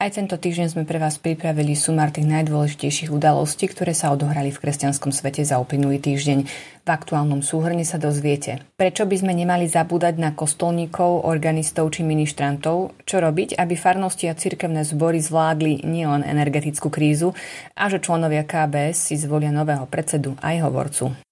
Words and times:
Aj 0.00 0.08
tento 0.08 0.40
týždeň 0.40 0.72
sme 0.72 0.88
pre 0.88 0.96
vás 0.96 1.20
pripravili 1.20 1.76
sumár 1.76 2.08
tých 2.08 2.24
najdôležitejších 2.24 3.12
udalostí, 3.12 3.68
ktoré 3.68 3.92
sa 3.92 4.08
odohrali 4.16 4.48
v 4.48 4.56
kresťanskom 4.56 5.12
svete 5.12 5.44
za 5.44 5.60
uplynulý 5.60 6.00
týždeň. 6.00 6.48
V 6.80 6.88
aktuálnom 6.88 7.44
súhrne 7.44 7.84
sa 7.84 8.00
dozviete, 8.00 8.64
prečo 8.80 9.04
by 9.04 9.20
sme 9.20 9.36
nemali 9.36 9.68
zabúdať 9.68 10.16
na 10.16 10.32
kostolníkov, 10.32 11.28
organistov 11.28 11.92
či 11.92 12.00
ministrantov, 12.00 12.96
čo 13.04 13.20
robiť, 13.20 13.60
aby 13.60 13.76
farnosti 13.76 14.24
a 14.32 14.32
cirkevné 14.32 14.88
zbory 14.88 15.20
zvládli 15.20 15.84
nielen 15.84 16.24
energetickú 16.24 16.88
krízu 16.88 17.36
a 17.76 17.92
že 17.92 18.00
členovia 18.00 18.48
KBS 18.48 19.12
si 19.12 19.20
zvolia 19.20 19.52
nového 19.52 19.84
predsedu 19.84 20.32
aj 20.40 20.64
hovorcu. 20.64 21.29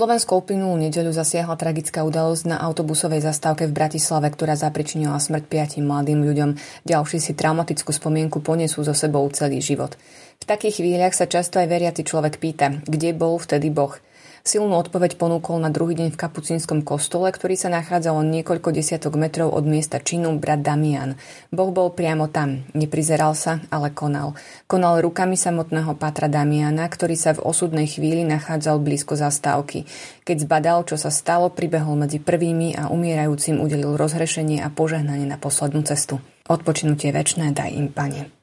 Slovensko 0.00 0.40
uplynulú 0.40 0.80
nedeľu 0.80 1.12
zasiahla 1.12 1.60
tragická 1.60 2.00
udalosť 2.08 2.48
na 2.48 2.56
autobusovej 2.56 3.20
zastávke 3.20 3.68
v 3.68 3.76
Bratislave, 3.76 4.32
ktorá 4.32 4.56
zapričinila 4.56 5.20
smrť 5.20 5.44
piatim 5.44 5.84
mladým 5.84 6.24
ľuďom. 6.24 6.56
Ďalší 6.88 7.20
si 7.20 7.36
traumatickú 7.36 7.92
spomienku 7.92 8.40
ponesú 8.40 8.80
so 8.80 8.96
sebou 8.96 9.28
celý 9.28 9.60
život. 9.60 10.00
V 10.40 10.48
takých 10.48 10.80
chvíľach 10.80 11.12
sa 11.12 11.28
často 11.28 11.60
aj 11.60 11.68
veriaci 11.68 12.00
človek 12.00 12.40
pýta, 12.40 12.80
kde 12.80 13.12
bol 13.12 13.36
vtedy 13.36 13.68
Boh– 13.68 13.92
Silnú 14.40 14.80
odpoveď 14.80 15.20
ponúkol 15.20 15.60
na 15.60 15.68
druhý 15.68 15.92
deň 15.92 16.16
v 16.16 16.20
kapucínskom 16.20 16.80
kostole, 16.80 17.28
ktorý 17.28 17.60
sa 17.60 17.68
nachádzal 17.68 18.24
len 18.24 18.40
niekoľko 18.40 18.72
desiatok 18.72 19.20
metrov 19.20 19.52
od 19.52 19.68
miesta 19.68 20.00
činu 20.00 20.32
brat 20.40 20.64
Damian. 20.64 21.20
Boh 21.52 21.68
bol 21.68 21.92
priamo 21.92 22.24
tam, 22.32 22.64
neprizeral 22.72 23.36
sa, 23.36 23.60
ale 23.68 23.92
konal. 23.92 24.32
Konal 24.64 25.04
rukami 25.04 25.36
samotného 25.36 25.92
Patra 26.00 26.32
Damiana, 26.32 26.88
ktorý 26.88 27.20
sa 27.20 27.36
v 27.36 27.44
osudnej 27.44 27.84
chvíli 27.84 28.24
nachádzal 28.24 28.80
blízko 28.80 29.12
zastávky. 29.12 29.84
Keď 30.24 30.48
zbadal, 30.48 30.88
čo 30.88 30.96
sa 30.96 31.12
stalo, 31.12 31.52
pribehol 31.52 32.00
medzi 32.00 32.16
prvými 32.16 32.80
a 32.80 32.88
umierajúcim 32.88 33.60
udelil 33.60 34.00
rozhrešenie 34.00 34.64
a 34.64 34.72
požehnanie 34.72 35.28
na 35.28 35.36
poslednú 35.36 35.84
cestu. 35.84 36.16
Odpočinutie 36.48 37.12
väčšné 37.12 37.52
daj 37.52 37.70
im, 37.76 37.92
pane. 37.92 38.39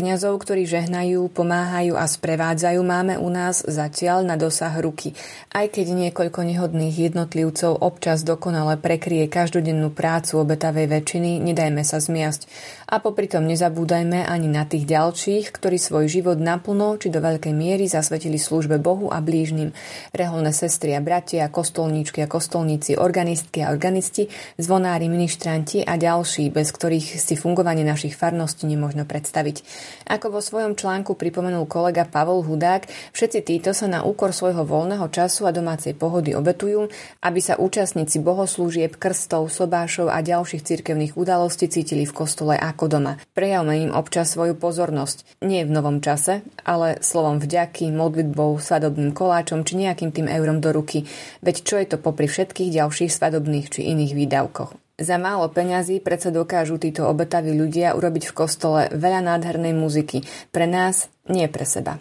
Kňazov, 0.00 0.40
ktorí 0.40 0.64
žehnajú, 0.64 1.28
pomáhajú 1.28 1.92
a 1.92 2.08
sprevádzajú, 2.08 2.80
máme 2.80 3.20
u 3.20 3.28
nás 3.28 3.60
zatiaľ 3.60 4.24
na 4.24 4.40
dosah 4.40 4.72
ruky. 4.80 5.12
Aj 5.52 5.68
keď 5.68 5.92
niekoľko 5.92 6.40
nehodných 6.40 7.12
jednotlivcov 7.12 7.84
občas 7.84 8.24
dokonale 8.24 8.80
prekrie 8.80 9.28
každodennú 9.28 9.92
prácu 9.92 10.40
obetavej 10.40 10.88
väčšiny, 10.88 11.44
nedajme 11.44 11.84
sa 11.84 12.00
zmiasť. 12.00 12.48
A 12.88 13.04
popri 13.04 13.28
tom 13.28 13.44
nezabúdajme 13.44 14.24
ani 14.24 14.48
na 14.48 14.64
tých 14.64 14.88
ďalších, 14.88 15.52
ktorí 15.52 15.76
svoj 15.76 16.08
život 16.08 16.40
naplno 16.40 16.96
či 16.96 17.12
do 17.12 17.20
veľkej 17.20 17.52
miery 17.52 17.84
zasvetili 17.84 18.40
službe 18.40 18.80
Bohu 18.80 19.12
a 19.12 19.20
blížnym. 19.20 19.76
Reholné 20.16 20.56
sestry 20.56 20.96
a 20.96 21.04
bratia, 21.04 21.52
kostolníčky 21.52 22.24
a 22.24 22.26
kostolníci, 22.26 22.96
organistky 22.96 23.62
a 23.62 23.68
organisti, 23.68 24.32
zvonári, 24.56 25.12
ministranti 25.12 25.84
a 25.84 26.00
ďalší, 26.00 26.48
bez 26.48 26.72
ktorých 26.72 27.20
si 27.20 27.36
fungovanie 27.36 27.84
našich 27.84 28.16
farností 28.16 28.64
nemožno 28.64 29.04
predstaviť. 29.04 29.89
Ako 30.10 30.32
vo 30.34 30.40
svojom 30.42 30.74
článku 30.74 31.14
pripomenul 31.14 31.70
kolega 31.70 32.06
Pavol 32.08 32.42
Hudák, 32.42 32.88
všetci 33.14 33.38
títo 33.46 33.70
sa 33.70 33.86
na 33.86 34.02
úkor 34.02 34.34
svojho 34.34 34.66
voľného 34.66 35.06
času 35.12 35.46
a 35.46 35.54
domácej 35.54 35.94
pohody 35.94 36.34
obetujú, 36.34 36.90
aby 37.22 37.40
sa 37.42 37.60
účastníci 37.60 38.18
bohoslúžieb, 38.24 38.98
krstov, 38.98 39.48
sobášov 39.50 40.10
a 40.10 40.20
ďalších 40.20 40.66
cirkevných 40.66 41.14
udalostí 41.14 41.70
cítili 41.70 42.04
v 42.04 42.16
kostole 42.16 42.58
ako 42.58 42.90
doma. 42.90 43.16
Prejavme 43.32 43.76
im 43.78 43.92
občas 43.94 44.34
svoju 44.34 44.58
pozornosť. 44.58 45.42
Nie 45.46 45.64
v 45.64 45.74
novom 45.74 46.02
čase, 46.04 46.42
ale 46.66 46.98
slovom 47.00 47.38
vďaky, 47.38 47.92
modlitbou, 47.94 48.58
svadobným 48.58 49.14
koláčom 49.14 49.62
či 49.62 49.78
nejakým 49.80 50.10
tým 50.10 50.26
eurom 50.26 50.58
do 50.58 50.74
ruky. 50.74 51.06
Veď 51.40 51.56
čo 51.64 51.74
je 51.80 51.86
to 51.90 51.96
popri 51.96 52.28
všetkých 52.28 52.74
ďalších 52.74 53.10
svadobných 53.10 53.66
či 53.70 53.86
iných 53.90 54.12
výdavkoch. 54.16 54.89
Za 55.00 55.16
málo 55.16 55.48
peňazí 55.48 56.04
predsa 56.04 56.28
dokážu 56.28 56.76
títo 56.76 57.08
obetaví 57.08 57.56
ľudia 57.56 57.96
urobiť 57.96 58.28
v 58.28 58.36
kostole 58.36 58.80
veľa 58.92 59.24
nádhernej 59.24 59.72
muziky. 59.72 60.28
Pre 60.52 60.68
nás, 60.68 61.08
nie 61.24 61.48
pre 61.48 61.64
seba. 61.64 61.96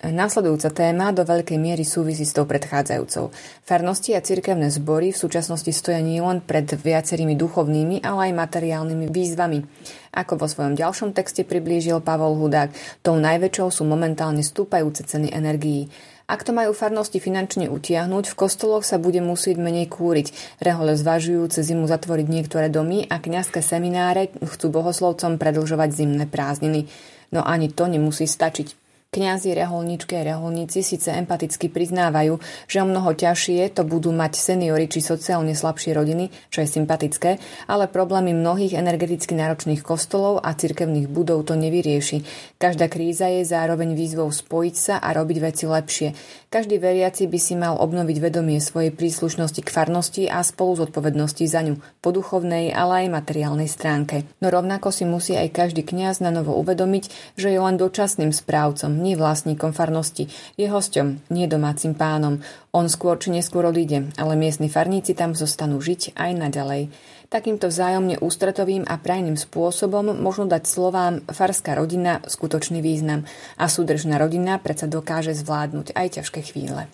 Následujúca 0.00 0.72
téma 0.72 1.12
do 1.12 1.28
veľkej 1.28 1.60
miery 1.60 1.84
súvisí 1.84 2.24
s 2.24 2.32
tou 2.32 2.48
predchádzajúcou. 2.48 3.36
Farnosti 3.68 4.16
a 4.16 4.24
cirkevné 4.24 4.72
zbory 4.72 5.12
v 5.12 5.20
súčasnosti 5.20 5.68
stoja 5.76 6.00
nielen 6.00 6.40
pred 6.40 6.64
viacerými 6.72 7.36
duchovnými, 7.36 8.00
ale 8.00 8.32
aj 8.32 8.40
materiálnymi 8.40 9.12
výzvami. 9.12 9.60
Ako 10.16 10.40
vo 10.40 10.48
svojom 10.48 10.72
ďalšom 10.72 11.12
texte 11.12 11.44
priblížil 11.44 12.00
Pavol 12.00 12.32
Hudák, 12.40 12.72
tou 13.04 13.20
najväčšou 13.20 13.68
sú 13.68 13.84
momentálne 13.84 14.40
stúpajúce 14.40 15.04
ceny 15.04 15.36
energií. 15.36 15.92
Ak 16.24 16.48
to 16.48 16.56
majú 16.56 16.72
farnosti 16.72 17.20
finančne 17.20 17.68
utiahnuť, 17.68 18.32
v 18.32 18.38
kostoloch 18.40 18.88
sa 18.88 18.96
bude 18.96 19.20
musieť 19.20 19.60
menej 19.60 19.92
kúriť. 19.92 20.32
Rehole 20.64 20.96
zvažujú 20.96 21.44
cez 21.52 21.68
zimu 21.68 21.84
zatvoriť 21.84 22.24
niektoré 22.24 22.72
domy 22.72 23.04
a 23.04 23.20
kňazské 23.20 23.60
semináre 23.60 24.32
chcú 24.40 24.72
bohoslovcom 24.72 25.36
predlžovať 25.36 25.92
zimné 25.92 26.24
prázdniny. 26.24 26.88
No 27.36 27.44
ani 27.44 27.68
to 27.68 27.84
nemusí 27.84 28.24
stačiť. 28.24 28.79
Kňazi, 29.10 29.58
reholníčky 29.58 30.14
a 30.14 30.22
reholníci 30.22 30.86
síce 30.86 31.10
empaticky 31.10 31.66
priznávajú, 31.66 32.38
že 32.70 32.78
o 32.78 32.86
mnoho 32.86 33.10
ťažšie 33.10 33.74
to 33.74 33.82
budú 33.82 34.14
mať 34.14 34.38
seniory 34.38 34.86
či 34.86 35.02
sociálne 35.02 35.50
slabšie 35.50 35.98
rodiny, 35.98 36.30
čo 36.46 36.62
je 36.62 36.70
sympatické, 36.70 37.42
ale 37.66 37.90
problémy 37.90 38.30
mnohých 38.30 38.78
energeticky 38.78 39.34
náročných 39.34 39.82
kostolov 39.82 40.38
a 40.46 40.54
cirkevných 40.54 41.10
budov 41.10 41.42
to 41.42 41.58
nevyrieši. 41.58 42.22
Každá 42.54 42.86
kríza 42.86 43.26
je 43.26 43.42
zároveň 43.42 43.98
výzvou 43.98 44.30
spojiť 44.30 44.74
sa 44.78 45.02
a 45.02 45.10
robiť 45.10 45.38
veci 45.42 45.66
lepšie. 45.66 46.08
Každý 46.46 46.78
veriaci 46.78 47.26
by 47.26 47.38
si 47.42 47.58
mal 47.58 47.82
obnoviť 47.82 48.16
vedomie 48.22 48.62
svojej 48.62 48.94
príslušnosti 48.94 49.58
k 49.66 49.74
farnosti 49.74 50.30
a 50.30 50.38
spolu 50.46 50.86
zodpovednosti 50.86 51.50
za 51.50 51.66
ňu, 51.66 51.82
po 51.98 52.14
duchovnej, 52.14 52.70
ale 52.70 53.06
aj 53.06 53.26
materiálnej 53.26 53.66
stránke. 53.66 54.22
No 54.38 54.54
rovnako 54.54 54.94
si 54.94 55.02
musí 55.02 55.34
aj 55.34 55.50
každý 55.50 55.82
kňaz 55.82 56.22
na 56.22 56.30
novo 56.30 56.54
uvedomiť, 56.62 57.34
že 57.34 57.50
je 57.50 57.58
len 57.58 57.74
dočasným 57.74 58.30
správcom, 58.30 58.99
nie 59.00 59.16
vlastníkom 59.16 59.72
farnosti, 59.72 60.28
je 60.60 60.68
hosťom, 60.68 61.32
nie 61.32 61.48
domácim 61.48 61.96
pánom. 61.96 62.44
On 62.70 62.86
skôr 62.86 63.16
či 63.16 63.32
neskôr 63.32 63.64
odíde, 63.64 64.12
ale 64.20 64.36
miestni 64.36 64.68
farníci 64.68 65.16
tam 65.16 65.32
zostanú 65.32 65.80
žiť 65.80 66.14
aj 66.14 66.30
naďalej. 66.36 66.82
Takýmto 67.30 67.70
vzájomne 67.70 68.18
ústretovým 68.18 68.84
a 68.84 68.98
prajným 68.98 69.38
spôsobom 69.38 70.18
možno 70.18 70.50
dať 70.50 70.66
slovám 70.66 71.22
farská 71.30 71.78
rodina 71.78 72.20
skutočný 72.26 72.82
význam 72.82 73.24
a 73.54 73.70
súdržná 73.70 74.18
rodina 74.18 74.58
predsa 74.58 74.90
dokáže 74.90 75.32
zvládnuť 75.32 75.94
aj 75.94 76.06
ťažké 76.20 76.40
chvíle. 76.42 76.90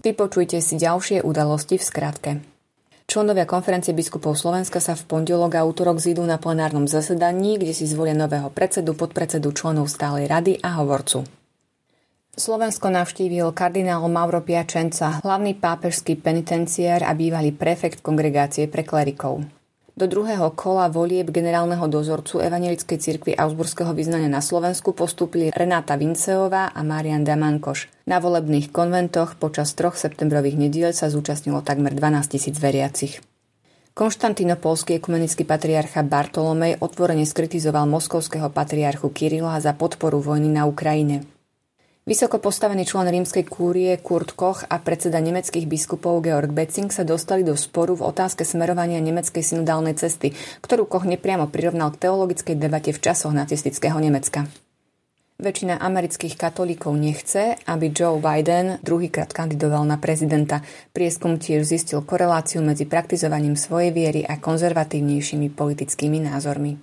Vypočujte 0.00 0.58
si 0.64 0.74
ďalšie 0.80 1.20
udalosti 1.22 1.76
v 1.76 1.84
skratke. 1.84 2.30
Členovia 3.10 3.42
konferencie 3.42 3.90
biskupov 3.90 4.38
Slovenska 4.38 4.78
sa 4.78 4.94
v 4.94 5.02
pondelok 5.02 5.58
a 5.58 5.66
útorok 5.66 5.98
zídu 5.98 6.22
na 6.22 6.38
plenárnom 6.38 6.86
zasedaní, 6.86 7.58
kde 7.58 7.74
si 7.74 7.82
zvolia 7.82 8.14
nového 8.14 8.54
predsedu, 8.54 8.94
podpredsedu 8.94 9.50
členov 9.50 9.90
stálej 9.90 10.30
rady 10.30 10.62
a 10.62 10.78
hovorcu. 10.78 11.26
Slovensko 12.30 12.86
navštívil 12.86 13.50
kardinál 13.50 14.06
Mauro 14.06 14.38
Piačenca, 14.46 15.26
hlavný 15.26 15.58
pápežský 15.58 16.22
penitenciár 16.22 17.02
a 17.02 17.10
bývalý 17.10 17.50
prefekt 17.50 17.98
kongregácie 17.98 18.70
pre 18.70 18.86
klerikov. 18.86 19.42
Do 20.00 20.08
druhého 20.08 20.56
kola 20.56 20.88
volieb 20.88 21.28
generálneho 21.28 21.84
dozorcu 21.84 22.40
Evangelickej 22.40 22.96
cirkvi 22.96 23.36
Augsburského 23.36 23.92
vyznania 23.92 24.32
na 24.32 24.40
Slovensku 24.40 24.96
postúpili 24.96 25.52
Renáta 25.52 26.00
Vinceová 26.00 26.72
a 26.72 26.80
Marian 26.80 27.20
Damankoš. 27.20 28.08
Na 28.08 28.16
volebných 28.16 28.72
konventoch 28.72 29.36
počas 29.36 29.76
troch 29.76 30.00
septembrových 30.00 30.56
nediel 30.56 30.96
sa 30.96 31.12
zúčastnilo 31.12 31.60
takmer 31.60 31.92
12 31.92 32.32
tisíc 32.32 32.56
veriacich. 32.56 33.20
Konštantinopolský 33.92 34.96
ekumenický 34.96 35.44
patriarcha 35.44 36.00
Bartolomej 36.00 36.80
otvorene 36.80 37.28
skritizoval 37.28 37.84
moskovského 37.84 38.48
patriarchu 38.48 39.12
Kirila 39.12 39.60
za 39.60 39.76
podporu 39.76 40.24
vojny 40.24 40.48
na 40.48 40.64
Ukrajine. 40.64 41.28
Vysoko 42.08 42.40
postavený 42.40 42.88
člen 42.88 43.12
rímskej 43.12 43.44
kúrie 43.44 43.92
Kurt 44.00 44.32
Koch 44.32 44.64
a 44.64 44.80
predseda 44.80 45.20
nemeckých 45.20 45.68
biskupov 45.68 46.24
Georg 46.24 46.48
Betzing 46.48 46.88
sa 46.88 47.04
dostali 47.04 47.44
do 47.44 47.52
sporu 47.52 47.92
v 47.92 48.08
otázke 48.08 48.40
smerovania 48.40 49.04
nemeckej 49.04 49.44
synodálnej 49.44 49.92
cesty, 50.00 50.32
ktorú 50.64 50.88
Koch 50.88 51.04
nepriamo 51.04 51.52
prirovnal 51.52 51.92
k 51.92 52.08
teologickej 52.08 52.56
debate 52.56 52.96
v 52.96 53.02
časoch 53.04 53.36
nacistického 53.36 54.00
Nemecka. 54.00 54.48
Väčšina 55.40 55.76
amerických 55.76 56.40
katolíkov 56.40 56.96
nechce, 56.96 57.60
aby 57.68 57.92
Joe 57.92 58.16
Biden 58.16 58.80
druhýkrát 58.80 59.32
kandidoval 59.36 59.84
na 59.84 60.00
prezidenta. 60.00 60.64
Prieskum 60.96 61.36
tiež 61.36 61.68
zistil 61.68 62.00
koreláciu 62.00 62.64
medzi 62.64 62.88
praktizovaním 62.88 63.60
svojej 63.60 63.92
viery 63.92 64.20
a 64.24 64.40
konzervatívnejšími 64.40 65.52
politickými 65.52 66.28
názormi. 66.28 66.80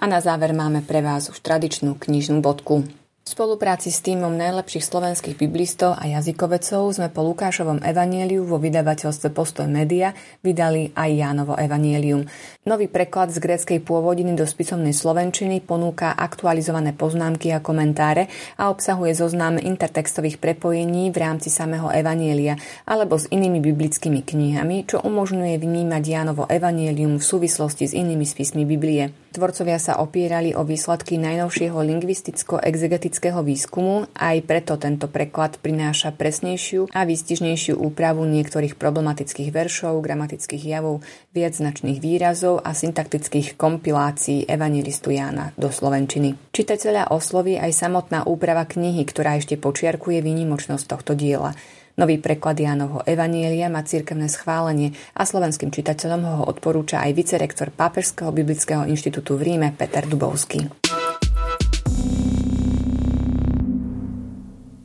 A 0.00 0.08
na 0.08 0.16
záver 0.24 0.56
máme 0.56 0.80
pre 0.80 1.04
vás 1.04 1.28
už 1.28 1.44
tradičnú 1.44 1.92
knižnú 1.92 2.40
bodku. 2.40 2.88
V 3.20 3.28
spolupráci 3.28 3.92
s 3.92 4.00
týmom 4.00 4.32
najlepších 4.32 4.80
slovenských 4.80 5.36
biblistov 5.36 5.92
a 5.92 6.08
jazykovecov 6.08 6.88
sme 6.88 7.12
po 7.12 7.20
Lukášovom 7.20 7.84
evanieliu 7.84 8.48
vo 8.48 8.56
vydavateľstve 8.56 9.28
Postoj 9.36 9.68
Media 9.68 10.16
vydali 10.40 10.96
aj 10.96 11.10
Jánovo 11.20 11.52
evanielium. 11.52 12.24
Nový 12.64 12.88
preklad 12.88 13.28
z 13.28 13.44
gréckej 13.44 13.84
pôvodiny 13.84 14.32
do 14.32 14.48
spisomnej 14.48 14.96
slovenčiny 14.96 15.60
ponúka 15.60 16.16
aktualizované 16.16 16.96
poznámky 16.96 17.52
a 17.52 17.60
komentáre 17.60 18.32
a 18.56 18.72
obsahuje 18.72 19.12
zoznam 19.12 19.60
intertextových 19.60 20.40
prepojení 20.40 21.12
v 21.12 21.20
rámci 21.20 21.52
samého 21.52 21.92
evanielia 21.92 22.56
alebo 22.88 23.20
s 23.20 23.28
inými 23.28 23.60
biblickými 23.60 24.24
knihami, 24.24 24.88
čo 24.88 25.04
umožňuje 25.04 25.60
vnímať 25.60 26.02
Jánovo 26.08 26.48
evanielium 26.48 27.20
v 27.20 27.28
súvislosti 27.36 27.84
s 27.84 27.92
inými 27.92 28.24
spismi 28.24 28.64
Biblie. 28.64 29.12
Tvorcovia 29.30 29.78
sa 29.78 30.02
opierali 30.02 30.58
o 30.58 30.66
výsledky 30.66 31.14
najnovšieho 31.14 31.78
lingvisticko-exegetického 31.78 33.38
výskumu, 33.46 34.10
aj 34.18 34.42
preto 34.42 34.74
tento 34.74 35.06
preklad 35.06 35.54
prináša 35.62 36.10
presnejšiu 36.10 36.90
a 36.90 37.06
výstižnejšiu 37.06 37.78
úpravu 37.78 38.26
niektorých 38.26 38.74
problematických 38.74 39.54
veršov, 39.54 40.02
gramatických 40.02 40.66
javov, 40.66 41.06
viacznačných 41.30 42.02
výrazov 42.02 42.58
a 42.66 42.74
syntaktických 42.74 43.54
kompilácií 43.54 44.50
evangelistu 44.50 45.14
Jána 45.14 45.54
do 45.54 45.70
slovenčiny. 45.70 46.34
Čitateľa 46.50 47.14
osloví 47.14 47.54
aj 47.54 47.70
samotná 47.70 48.26
úprava 48.26 48.66
knihy, 48.66 49.06
ktorá 49.06 49.38
ešte 49.38 49.54
počiarkuje 49.54 50.26
výnimočnosť 50.26 50.84
tohto 50.90 51.14
diela. 51.14 51.54
Nový 51.98 52.22
preklad 52.22 52.54
Jánovho 52.54 53.02
Evanielia 53.02 53.66
má 53.66 53.82
cirkevné 53.82 54.30
schválenie 54.30 54.94
a 55.18 55.26
slovenským 55.26 55.74
čitateľom 55.74 56.22
ho 56.22 56.44
odporúča 56.46 57.02
aj 57.02 57.16
vicerektor 57.16 57.74
Pápežského 57.74 58.30
biblického 58.30 58.86
inštitútu 58.86 59.34
v 59.34 59.50
Ríme 59.50 59.74
Peter 59.74 60.06
Dubovský. 60.06 60.70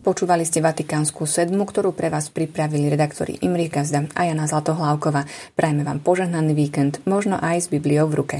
Počúvali 0.05 0.45
ste 0.45 0.61
Vatikánsku 0.61 1.25
sedmu, 1.25 1.65
ktorú 1.65 1.89
pre 1.97 2.13
vás 2.13 2.29
pripravili 2.29 2.93
redaktori 2.93 3.41
Imrich 3.41 3.73
Gazda 3.73 4.05
a 4.13 4.29
Jana 4.29 4.45
Zlatohlávkova. 4.45 5.25
Prajme 5.57 5.81
vám 5.81 5.97
požehnaný 5.97 6.53
víkend, 6.53 7.01
možno 7.09 7.41
aj 7.41 7.65
s 7.65 7.67
Bibliou 7.73 8.05
v 8.05 8.17
ruke. 8.21 8.37